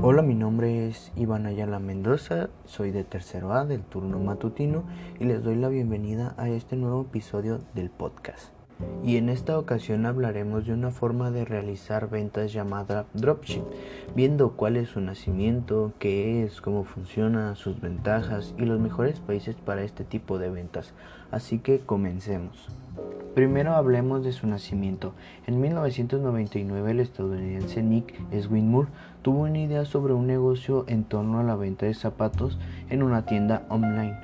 [0.00, 4.84] Hola, mi nombre es Iván Ayala Mendoza, soy de tercero A del turno matutino
[5.18, 8.52] y les doy la bienvenida a este nuevo episodio del podcast.
[9.02, 13.64] Y en esta ocasión hablaremos de una forma de realizar ventas llamada dropship,
[14.14, 19.56] viendo cuál es su nacimiento, qué es, cómo funciona, sus ventajas y los mejores países
[19.56, 20.94] para este tipo de ventas.
[21.32, 22.68] Así que comencemos.
[23.34, 25.12] Primero hablemos de su nacimiento.
[25.46, 28.88] En 1999 el estadounidense Nick Swinmurr
[29.22, 32.58] tuvo una idea sobre un negocio en torno a la venta de zapatos
[32.90, 34.16] en una tienda online.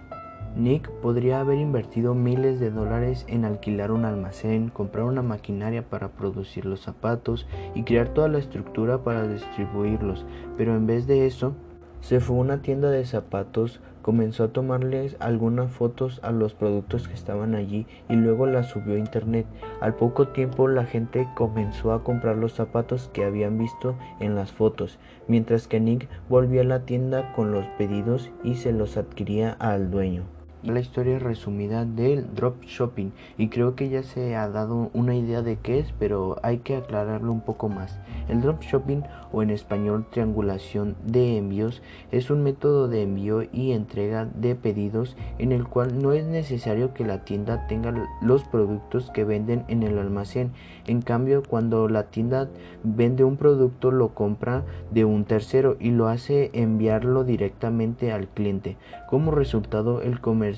[0.56, 6.08] Nick podría haber invertido miles de dólares en alquilar un almacén, comprar una maquinaria para
[6.08, 10.24] producir los zapatos y crear toda la estructura para distribuirlos,
[10.56, 11.54] pero en vez de eso,
[12.00, 17.08] se fue a una tienda de zapatos, comenzó a tomarles algunas fotos a los productos
[17.08, 19.46] que estaban allí y luego las subió a internet.
[19.80, 24.52] Al poco tiempo la gente comenzó a comprar los zapatos que habían visto en las
[24.52, 29.52] fotos, mientras que Nick volvió a la tienda con los pedidos y se los adquiría
[29.58, 30.24] al dueño
[30.64, 35.56] la historia resumida del dropshipping y creo que ya se ha dado una idea de
[35.56, 37.98] qué es, pero hay que aclararlo un poco más.
[38.28, 44.24] El dropshipping o en español triangulación de envíos es un método de envío y entrega
[44.24, 49.24] de pedidos en el cual no es necesario que la tienda tenga los productos que
[49.24, 50.52] venden en el almacén.
[50.86, 52.48] En cambio, cuando la tienda
[52.82, 58.76] vende un producto lo compra de un tercero y lo hace enviarlo directamente al cliente.
[59.10, 60.53] Como resultado, el comercio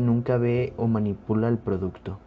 [0.00, 2.18] nunca ve o manipula el producto.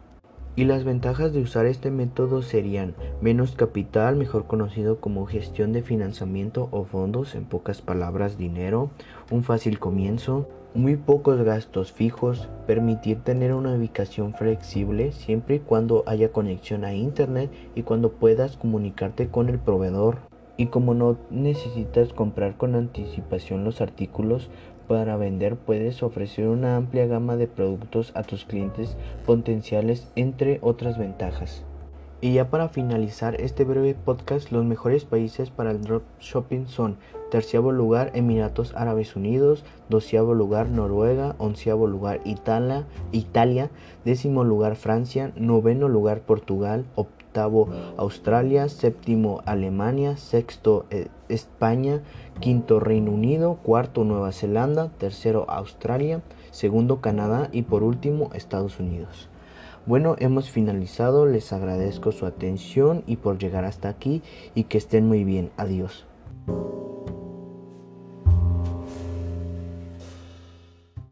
[0.56, 5.82] Y las ventajas de usar este método serían menos capital, mejor conocido como gestión de
[5.82, 8.90] financiamiento o fondos, en pocas palabras dinero,
[9.30, 16.02] un fácil comienzo, muy pocos gastos fijos, permitir tener una ubicación flexible siempre y cuando
[16.06, 20.18] haya conexión a internet y cuando puedas comunicarte con el proveedor.
[20.58, 24.50] Y como no necesitas comprar con anticipación los artículos,
[24.88, 30.98] para vender puedes ofrecer una amplia gama de productos a tus clientes potenciales entre otras
[30.98, 31.62] ventajas.
[32.20, 36.96] Y ya para finalizar este breve podcast, los mejores países para el dropshipping son
[37.30, 43.70] terciavo lugar Emiratos Árabes Unidos, doceavo lugar Noruega, onceavo lugar Italia, Italia,
[44.04, 46.86] décimo lugar Francia, noveno lugar Portugal,
[47.28, 47.68] octavo
[47.98, 52.00] Australia, séptimo Alemania, sexto eh, España,
[52.40, 59.28] quinto Reino Unido, cuarto Nueva Zelanda, tercero Australia, segundo Canadá y por último Estados Unidos.
[59.86, 64.22] Bueno, hemos finalizado, les agradezco su atención y por llegar hasta aquí
[64.54, 65.50] y que estén muy bien.
[65.56, 66.06] Adiós.